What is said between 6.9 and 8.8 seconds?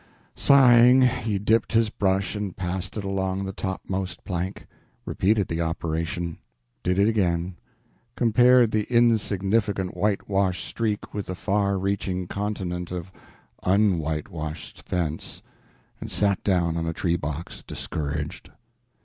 it again; compared